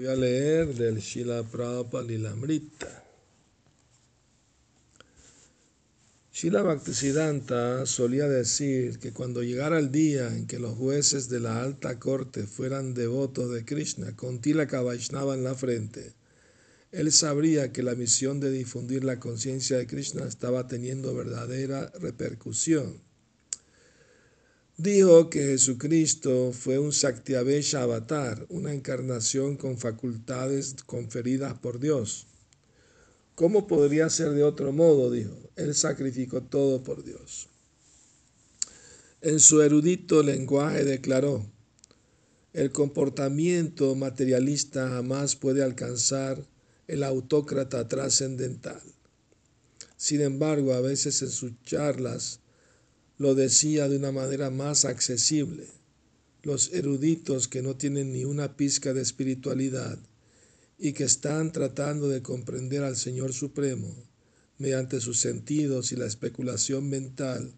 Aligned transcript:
Voy 0.00 0.10
a 0.10 0.14
leer 0.14 0.76
del 0.76 0.98
Shila 1.00 1.42
Prabhupada 1.42 2.04
Lilamrita. 2.04 3.04
Shila 6.32 6.62
Bhaktisiddhanta 6.62 7.84
solía 7.84 8.28
decir 8.28 9.00
que 9.00 9.12
cuando 9.12 9.42
llegara 9.42 9.80
el 9.80 9.90
día 9.90 10.28
en 10.28 10.46
que 10.46 10.60
los 10.60 10.76
jueces 10.76 11.28
de 11.28 11.40
la 11.40 11.60
alta 11.60 11.98
corte 11.98 12.46
fueran 12.46 12.94
devotos 12.94 13.50
de 13.52 13.64
Krishna 13.64 14.14
con 14.14 14.40
Tilaka 14.40 14.82
Vaishnava 14.82 15.34
en 15.34 15.42
la 15.42 15.56
frente, 15.56 16.12
él 16.92 17.10
sabría 17.10 17.72
que 17.72 17.82
la 17.82 17.96
misión 17.96 18.38
de 18.38 18.52
difundir 18.52 19.02
la 19.02 19.18
conciencia 19.18 19.78
de 19.78 19.88
Krishna 19.88 20.28
estaba 20.28 20.68
teniendo 20.68 21.12
verdadera 21.12 21.90
repercusión. 21.98 23.07
Dijo 24.80 25.28
que 25.28 25.40
Jesucristo 25.40 26.52
fue 26.52 26.78
un 26.78 26.92
Saktiavesha 26.92 27.82
avatar, 27.82 28.46
una 28.48 28.72
encarnación 28.72 29.56
con 29.56 29.76
facultades 29.76 30.76
conferidas 30.86 31.58
por 31.58 31.80
Dios. 31.80 32.28
¿Cómo 33.34 33.66
podría 33.66 34.08
ser 34.08 34.30
de 34.30 34.44
otro 34.44 34.72
modo? 34.72 35.10
dijo. 35.10 35.36
Él 35.56 35.74
sacrificó 35.74 36.42
todo 36.44 36.84
por 36.84 37.02
Dios. 37.02 37.48
En 39.20 39.40
su 39.40 39.62
erudito 39.62 40.22
lenguaje 40.22 40.84
declaró, 40.84 41.44
el 42.52 42.70
comportamiento 42.70 43.96
materialista 43.96 44.88
jamás 44.88 45.34
puede 45.34 45.64
alcanzar 45.64 46.46
el 46.86 47.02
autócrata 47.02 47.88
trascendental. 47.88 48.80
Sin 49.96 50.20
embargo, 50.20 50.72
a 50.72 50.80
veces 50.80 51.20
en 51.22 51.30
sus 51.30 51.60
charlas 51.64 52.38
lo 53.18 53.34
decía 53.34 53.88
de 53.88 53.96
una 53.96 54.12
manera 54.12 54.50
más 54.50 54.84
accesible. 54.84 55.66
Los 56.42 56.72
eruditos 56.72 57.48
que 57.48 57.62
no 57.62 57.76
tienen 57.76 58.12
ni 58.12 58.24
una 58.24 58.56
pizca 58.56 58.94
de 58.94 59.02
espiritualidad 59.02 59.98
y 60.78 60.92
que 60.92 61.04
están 61.04 61.50
tratando 61.52 62.08
de 62.08 62.22
comprender 62.22 62.84
al 62.84 62.96
Señor 62.96 63.32
Supremo 63.32 63.92
mediante 64.56 65.00
sus 65.00 65.18
sentidos 65.18 65.92
y 65.92 65.96
la 65.96 66.06
especulación 66.06 66.88
mental, 66.88 67.52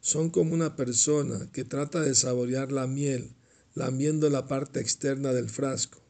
son 0.00 0.30
como 0.30 0.54
una 0.54 0.76
persona 0.76 1.50
que 1.52 1.64
trata 1.64 2.00
de 2.00 2.14
saborear 2.14 2.70
la 2.70 2.86
miel 2.86 3.34
lamiendo 3.74 4.30
la 4.30 4.46
parte 4.46 4.80
externa 4.80 5.32
del 5.32 5.50
frasco. 5.50 6.00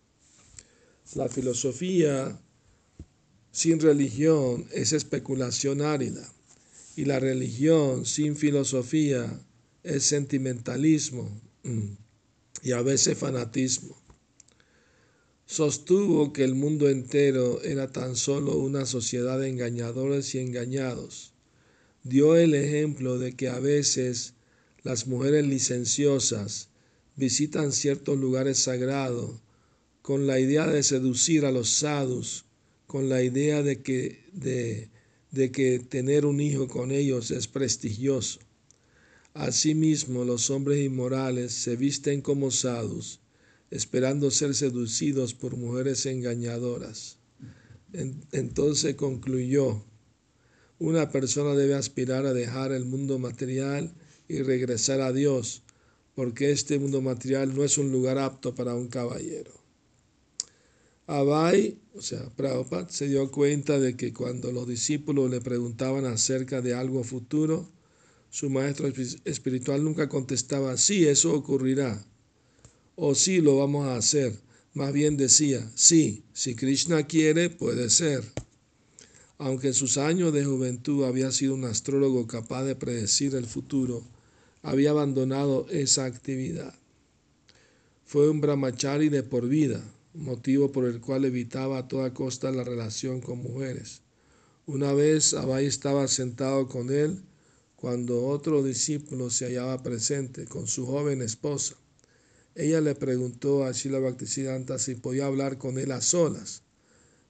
La 1.14 1.28
filosofía 1.28 2.41
sin 3.50 3.81
religión 3.81 4.69
es 4.72 4.92
especulación 4.92 5.81
árida 5.81 6.33
y 6.97 7.05
la 7.05 7.20
religión 7.20 8.06
sin 8.06 8.36
filosofía 8.36 9.39
es 9.83 10.02
sentimentalismo 10.05 11.30
mm, 11.62 11.92
y 12.62 12.72
a 12.72 12.80
veces 12.80 13.19
fanatismo. 13.19 13.97
Sostuvo 15.44 16.33
que 16.33 16.42
el 16.42 16.55
mundo 16.55 16.88
entero 16.88 17.62
era 17.62 17.92
tan 17.92 18.16
solo 18.16 18.56
una 18.56 18.86
sociedad 18.86 19.38
de 19.38 19.50
engañadores 19.50 20.34
y 20.34 20.38
engañados. 20.38 21.34
Dio 22.03 22.34
el 22.34 22.55
ejemplo 22.55 23.19
de 23.19 23.36
que 23.36 23.48
a 23.48 23.60
veces 23.60 24.34
las 24.83 25.06
mujeres 25.06 25.47
licenciosas 25.47 26.70
visitan 27.14 27.72
ciertos 27.72 28.19
lugares 28.19 28.58
sagrados 28.58 29.42
con 30.00 30.27
la 30.27 30.41
idea 30.41 30.66
de 30.66 30.83
seducir 30.83 31.44
a 31.44 31.53
los 31.53 31.69
sadhus, 31.69 32.47
con 32.86 33.08
la 33.08 33.22
idea 33.22 33.62
de 33.62 33.83
que 33.83 34.25
de 34.33 34.88
de 35.37 35.53
que 35.53 35.79
tener 35.79 36.27
un 36.27 36.41
hijo 36.41 36.67
con 36.67 36.91
ellos 36.91 37.31
es 37.31 37.47
prestigioso. 37.47 38.41
Asimismo, 39.34 40.25
los 40.25 40.51
hombres 40.51 40.84
inmorales 40.84 41.53
se 41.53 41.77
visten 41.77 42.23
como 42.23 42.51
sadhus, 42.51 43.20
esperando 43.70 44.31
ser 44.31 44.55
seducidos 44.55 45.34
por 45.34 45.56
mujeres 45.56 46.06
engañadoras. 46.06 47.19
Entonces 48.33 48.95
concluyó, 48.95 49.84
una 50.78 51.11
persona 51.11 51.55
debe 51.55 51.75
aspirar 51.75 52.27
a 52.27 52.33
dejar 52.33 52.73
el 52.73 52.87
mundo 52.87 53.19
material 53.19 53.93
y 54.28 54.43
regresar 54.43 55.00
a 55.00 55.12
Dios, 55.12 55.62
porque 56.15 56.50
este 56.50 56.78
mundo 56.78 57.03
material 57.03 57.55
no 57.55 57.62
es 57.62 57.78
un 57.78 57.93
lugar 57.93 58.19
apto 58.19 58.55
para 58.55 58.75
un 58.75 58.89
caballero. 58.89 59.66
Abai, 61.06 61.78
o 61.94 62.03
sea, 62.03 62.28
Prabhupada, 62.37 62.89
se 62.89 63.06
dio 63.06 63.31
cuenta 63.31 63.78
de 63.78 63.97
que 63.97 64.12
cuando 64.12 64.50
los 64.50 64.67
discípulos 64.67 65.31
le 65.31 65.41
preguntaban 65.41 66.05
acerca 66.05 66.61
de 66.61 66.75
algo 66.75 67.05
futuro, 67.05 67.69
su 68.31 68.50
maestro 68.50 68.93
espiritual 69.25 69.84
nunca 69.84 70.09
contestaba, 70.09 70.77
sí, 70.77 71.06
eso 71.06 71.33
ocurrirá, 71.33 72.05
o 72.97 73.15
sí, 73.15 73.41
lo 73.41 73.56
vamos 73.59 73.87
a 73.87 73.97
hacer. 73.97 74.34
Más 74.75 74.93
bien 74.93 75.16
decía, 75.16 75.71
sí, 75.75 76.25
si 76.33 76.55
Krishna 76.55 77.06
quiere, 77.06 77.50
puede 77.50 77.89
ser. 77.89 78.25
Aunque 79.39 79.69
en 79.69 79.75
sus 79.75 79.99
años 79.99 80.33
de 80.33 80.45
juventud 80.45 81.05
había 81.05 81.31
sido 81.31 81.55
un 81.55 81.65
astrólogo 81.65 82.27
capaz 82.27 82.65
de 82.65 82.75
predecir 82.75 83.34
el 83.37 83.47
futuro, 83.47 84.03
había 84.62 84.91
abandonado 84.91 85.66
esa 85.71 86.05
actividad. 86.05 86.75
Fue 88.05 88.28
un 88.28 88.41
brahmachari 88.41 89.09
de 89.09 89.22
por 89.22 89.49
vida, 89.49 89.83
motivo 90.16 90.72
por 90.72 90.87
el 90.87 91.00
cual 91.00 91.25
evitaba 91.25 91.78
a 91.78 91.88
toda 91.88 92.15
costa 92.15 92.50
la 92.50 92.65
relación 92.65 93.21
con 93.21 93.38
mujeres. 93.38 94.03
Una 94.66 94.93
vez 94.93 95.34
Abai 95.34 95.66
estaba 95.66 96.09
sentado 96.09 96.66
con 96.69 96.91
él 96.91 97.22
cuando 97.77 98.27
otro 98.27 98.62
discípulo 98.62 99.31
se 99.31 99.47
hallaba 99.47 99.82
presente 99.82 100.47
con 100.47 100.66
su 100.66 100.87
joven 100.87 101.22
esposa. 101.22 101.77
Ella 102.54 102.81
le 102.81 102.94
preguntó 102.94 103.65
a 103.65 103.72
Shila 103.72 103.99
Bhaktisiddhanta 103.99 104.78
si 104.78 104.94
podía 104.94 105.27
hablar 105.27 105.59
con 105.59 105.78
él 105.78 105.93
a 105.93 106.00
solas, 106.00 106.62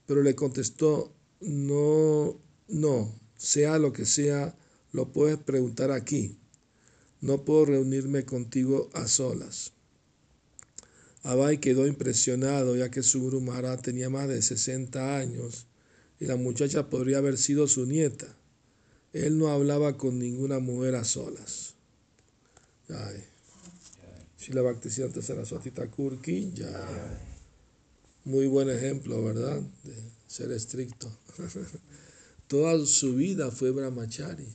pero 0.07 0.23
le 0.23 0.37
contestó, 0.37 1.13
no, 1.41 2.41
no, 2.69 3.13
sea 3.37 3.79
lo 3.79 3.93
que 3.93 4.07
sea, 4.07 4.57
lo 4.93 5.13
puedes 5.13 5.37
preguntar 5.37 5.91
aquí. 5.91 6.39
No 7.21 7.45
puedo 7.45 7.67
reunirme 7.67 8.25
contigo 8.25 8.89
a 8.95 9.09
solas. 9.09 9.73
Abai 11.27 11.59
quedó 11.59 11.89
impresionado 11.89 12.77
ya 12.77 12.89
que 12.89 13.03
su 13.03 13.21
Guru 13.21 13.41
Maharaj 13.41 13.83
tenía 13.83 14.09
más 14.09 14.29
de 14.29 14.41
60 14.41 15.19
años 15.19 15.67
y 16.21 16.27
la 16.27 16.37
muchacha 16.37 16.89
podría 16.89 17.19
haber 17.19 17.37
sido 17.37 17.67
su 17.67 17.85
nieta. 17.85 18.29
Él 19.13 19.37
no 19.37 19.49
hablaba 19.49 19.97
con 19.97 20.21
ninguna 20.21 20.61
mujer 20.61 20.95
a 20.95 21.03
solas. 21.03 21.75
Ay. 22.89 23.25
Shila 24.39 24.63
Bhaktisiddhanta 24.63 25.21
Saraswati 25.21 25.73
Thakur 25.73 26.17
ya. 26.55 26.87
Muy 28.25 28.47
buen 28.47 28.71
ejemplo, 28.71 29.25
¿verdad? 29.25 29.61
De 29.83 29.95
ser 30.29 30.53
estricto. 30.53 31.11
Toda 32.47 32.87
su 32.87 33.17
vida 33.17 33.51
fue 33.51 33.73
brahmachari. 33.73 34.47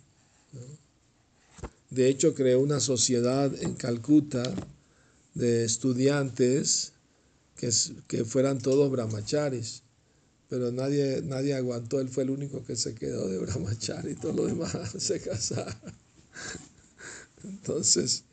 De 1.89 2.07
hecho, 2.07 2.33
creó 2.33 2.61
una 2.61 2.79
sociedad 2.79 3.53
en 3.61 3.73
Calcuta 3.73 4.43
de 5.33 5.63
estudiantes 5.65 6.93
que, 7.55 7.69
que 8.07 8.25
fueran 8.25 8.59
todos 8.59 8.91
brahmacharis, 8.91 9.83
pero 10.49 10.71
nadie, 10.71 11.21
nadie 11.23 11.53
aguantó, 11.53 12.01
él 12.01 12.09
fue 12.09 12.23
el 12.23 12.31
único 12.31 12.63
que 12.65 12.75
se 12.75 12.93
quedó 12.93 13.29
de 13.29 13.37
brahmachari, 13.37 14.15
todos 14.15 14.35
los 14.35 14.47
demás 14.47 14.75
se 14.97 15.21
casaron. 15.21 15.75
Entonces, 17.43 18.25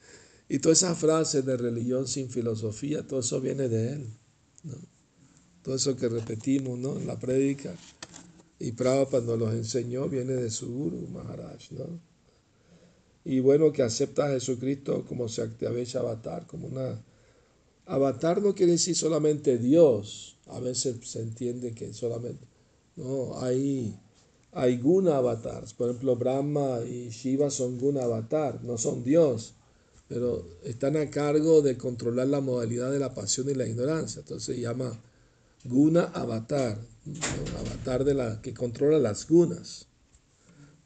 y 0.48 0.58
todas 0.58 0.78
esas 0.78 0.98
frases 0.98 1.44
de 1.44 1.56
religión 1.56 2.08
sin 2.08 2.30
filosofía, 2.30 3.06
todo 3.06 3.20
eso 3.20 3.40
viene 3.40 3.68
de 3.68 3.92
él. 3.92 4.06
¿no? 4.64 4.74
Todo 5.62 5.74
eso 5.74 5.94
que 5.96 6.08
repetimos 6.08 6.78
¿no? 6.78 6.98
en 6.98 7.06
la 7.06 7.18
prédica. 7.18 7.74
Y 8.58 8.72
Prabhupada 8.72 9.24
nos 9.24 9.38
los 9.38 9.54
enseñó, 9.54 10.08
viene 10.08 10.32
de 10.32 10.50
su 10.50 10.68
Guru 10.68 11.06
Maharaj. 11.08 11.70
¿no? 11.72 12.00
Y 13.24 13.40
bueno 13.40 13.72
que 13.72 13.82
acepta 13.82 14.26
a 14.26 14.30
Jesucristo 14.30 15.04
como 15.06 15.28
Saktiavesha 15.28 16.00
Avatar, 16.00 16.46
como 16.46 16.68
una... 16.68 17.02
Avatar 17.86 18.42
no 18.42 18.54
quiere 18.54 18.72
decir 18.72 18.94
solamente 18.94 19.58
Dios, 19.58 20.36
a 20.46 20.60
veces 20.60 20.96
se 21.08 21.20
entiende 21.20 21.72
que 21.72 21.92
solamente... 21.92 22.46
No, 22.96 23.38
hay, 23.40 23.96
hay 24.52 24.78
Guna 24.78 25.18
Avatars, 25.18 25.72
por 25.72 25.88
ejemplo 25.90 26.16
Brahma 26.16 26.80
y 26.80 27.10
Shiva 27.10 27.50
son 27.50 27.78
Guna 27.78 28.04
Avatar, 28.04 28.62
no 28.64 28.76
son 28.76 29.04
Dios, 29.04 29.54
pero 30.08 30.46
están 30.64 30.96
a 30.96 31.10
cargo 31.10 31.62
de 31.62 31.76
controlar 31.76 32.28
la 32.28 32.40
modalidad 32.40 32.90
de 32.90 32.98
la 32.98 33.14
pasión 33.14 33.48
y 33.50 33.54
la 33.54 33.68
ignorancia, 33.68 34.20
entonces 34.20 34.56
se 34.56 34.60
llama 34.60 34.98
Guna 35.64 36.04
Avatar, 36.04 36.78
avatar 37.58 38.04
de 38.04 38.14
la 38.14 38.40
que 38.40 38.54
controla 38.54 38.98
las 38.98 39.28
gunas 39.28 39.87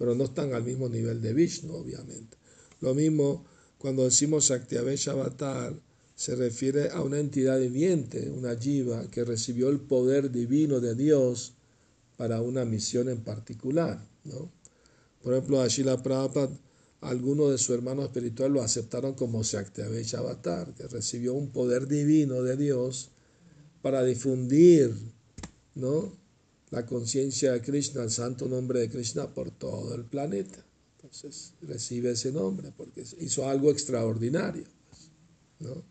pero 0.02 0.16
no 0.16 0.24
están 0.24 0.52
al 0.52 0.64
mismo 0.64 0.88
nivel 0.88 1.22
de 1.22 1.32
Vishnu, 1.32 1.76
obviamente. 1.76 2.36
Lo 2.80 2.92
mismo 2.92 3.44
cuando 3.78 4.02
decimos 4.02 4.48
Shaktiavesha 4.48 5.12
Avatar, 5.12 5.78
se 6.16 6.34
refiere 6.34 6.90
a 6.90 7.02
una 7.02 7.20
entidad 7.20 7.60
viviente, 7.60 8.28
una 8.28 8.56
jiva, 8.56 9.08
que 9.12 9.24
recibió 9.24 9.68
el 9.68 9.78
poder 9.78 10.32
divino 10.32 10.80
de 10.80 10.96
Dios 10.96 11.52
para 12.16 12.40
una 12.40 12.64
misión 12.64 13.08
en 13.10 13.20
particular. 13.20 14.04
¿no? 14.24 14.50
Por 15.22 15.34
ejemplo, 15.34 15.62
a 15.62 15.68
Shila 15.68 16.02
Prabhupada, 16.02 16.50
algunos 17.00 17.52
de 17.52 17.58
sus 17.58 17.76
hermanos 17.76 18.06
espirituales 18.06 18.54
lo 18.54 18.62
aceptaron 18.62 19.14
como 19.14 19.44
Shaktiavesha 19.44 20.18
Avatar, 20.18 20.74
que 20.74 20.88
recibió 20.88 21.34
un 21.34 21.50
poder 21.52 21.86
divino 21.86 22.42
de 22.42 22.56
Dios 22.56 23.10
para 23.82 24.02
difundir 24.02 24.96
¿no? 25.76 26.20
La 26.72 26.86
conciencia 26.86 27.52
de 27.52 27.60
Krishna, 27.60 28.02
el 28.02 28.10
santo 28.10 28.48
nombre 28.48 28.80
de 28.80 28.88
Krishna 28.88 29.32
por 29.32 29.50
todo 29.50 29.94
el 29.94 30.06
planeta. 30.06 30.64
Entonces 30.96 31.52
recibe 31.60 32.12
ese 32.12 32.32
nombre 32.32 32.72
porque 32.74 33.04
hizo 33.20 33.46
algo 33.46 33.70
extraordinario. 33.70 34.64
Pues, 34.88 35.10
¿no? 35.60 35.84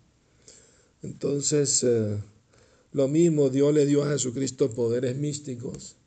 Entonces, 1.04 1.83
eh, 1.83 2.18
lo 2.94 3.07
mismo 3.07 3.50
Dios 3.50 3.72
le 3.75 3.86
dio 3.86 4.04
a 4.04 4.10
Jesucristo 4.10 4.72
poderes 4.72 5.16
místicos 5.16 5.98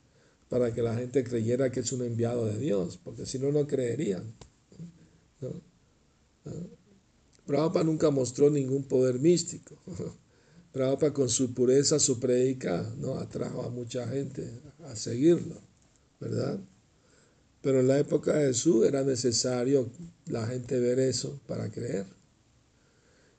para 0.49 0.73
que 0.73 0.81
la 0.81 0.95
gente 0.95 1.23
creyera 1.23 1.71
que 1.71 1.79
es 1.79 1.91
un 1.93 2.03
enviado 2.03 2.45
de 2.45 2.57
Dios, 2.59 2.99
porque 3.01 3.25
si 3.25 3.39
no, 3.39 3.53
no 3.53 3.65
creerían. 3.67 4.33
¿no? 5.39 5.53
Prabhupada 7.45 7.85
nunca 7.85 8.11
mostró 8.11 8.49
ningún 8.49 8.83
poder 8.83 9.19
místico. 9.19 9.77
Prabhupada 10.75 11.13
con 11.13 11.29
su 11.29 11.53
pureza, 11.53 11.99
su 11.99 12.19
predica, 12.19 12.85
¿no? 12.97 13.17
atrajo 13.17 13.63
a 13.63 13.69
mucha 13.69 14.05
gente 14.09 14.59
a 14.83 14.93
seguirlo, 14.97 15.55
¿verdad? 16.19 16.59
Pero 17.61 17.79
en 17.79 17.87
la 17.87 17.97
época 17.97 18.33
de 18.33 18.47
Jesús 18.47 18.85
era 18.85 19.01
necesario 19.01 19.89
la 20.25 20.45
gente 20.47 20.77
ver 20.77 20.99
eso 20.99 21.39
para 21.47 21.71
creer. 21.71 22.05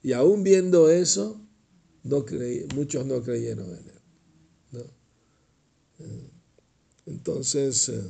Y 0.02 0.14
aún 0.14 0.44
viendo 0.44 0.88
eso, 0.88 1.38
no 2.04 2.24
muchos 2.74 3.04
no 3.04 3.22
creyeron 3.22 3.66
en 3.66 3.90
él. 3.90 4.00
¿no? 4.72 4.80
Eh, 5.98 6.30
entonces, 7.04 7.90
eh, 7.90 8.02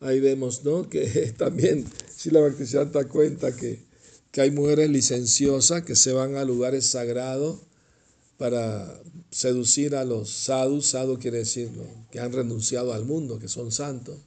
ahí 0.00 0.18
vemos 0.18 0.64
¿no? 0.64 0.88
que 0.90 1.32
también, 1.38 1.84
si 2.16 2.32
la 2.32 2.40
Bhaktisiddhanta 2.40 3.06
cuenta 3.06 3.54
que, 3.54 3.86
que 4.30 4.40
hay 4.40 4.50
mujeres 4.50 4.90
licenciosas 4.90 5.82
que 5.82 5.96
se 5.96 6.12
van 6.12 6.36
a 6.36 6.44
lugares 6.44 6.86
sagrados 6.86 7.60
para 8.36 9.02
seducir 9.30 9.94
a 9.96 10.04
los 10.04 10.30
sadhus, 10.30 10.86
sadhu 10.86 11.18
quiere 11.18 11.38
decir 11.38 11.70
que 12.10 12.20
han 12.20 12.32
renunciado 12.32 12.92
al 12.92 13.04
mundo, 13.04 13.38
que 13.38 13.48
son 13.48 13.72
santos, 13.72 14.18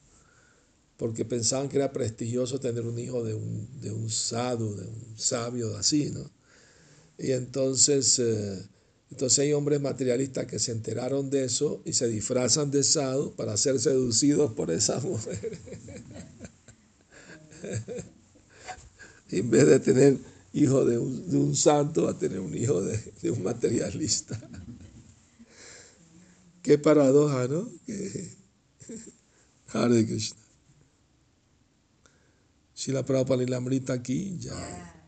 porque 0.97 1.25
pensaban 1.25 1.69
que 1.69 1.77
era 1.77 1.93
prestigioso 1.93 2.59
tener 2.59 2.85
un 2.85 2.99
hijo 2.99 3.23
de 3.23 3.33
un, 3.33 3.67
de 3.79 3.91
un 3.91 4.09
sadhu, 4.09 4.75
de 4.75 4.83
un 4.83 5.17
sabio 5.17 5.75
así, 5.77 6.11
¿no? 6.11 6.29
Y 7.17 7.31
entonces, 7.31 8.19
eh, 8.19 8.67
entonces 9.11 9.39
hay 9.39 9.53
hombres 9.53 9.79
materialistas 9.79 10.45
que 10.45 10.59
se 10.59 10.71
enteraron 10.71 11.29
de 11.29 11.45
eso 11.45 11.81
y 11.85 11.93
se 11.93 12.07
disfrazan 12.07 12.71
de 12.71 12.83
sadhu 12.83 13.35
para 13.35 13.57
ser 13.57 13.79
seducidos 13.79 14.53
por 14.53 14.71
esa 14.71 14.99
mujer. 14.99 15.57
en 19.31 19.49
vez 19.49 19.67
de 19.67 19.79
tener 19.79 20.17
hijo 20.53 20.85
de 20.85 20.97
un, 20.97 21.55
santo, 21.55 22.03
va 22.03 22.11
a 22.11 22.17
tener 22.17 22.39
un 22.39 22.55
hijo 22.55 22.81
de, 22.81 23.31
un 23.31 23.43
materialista. 23.43 24.39
Qué 26.61 26.77
paradoja, 26.77 27.47
¿no? 27.47 27.67
Hare 29.73 30.05
Krishna. 30.05 30.37
Si 32.73 32.91
la 32.91 33.05
Prabhupada 33.05 33.43
y 33.43 33.47
la 33.47 33.61
aquí, 33.93 34.37
ya. 34.39 35.00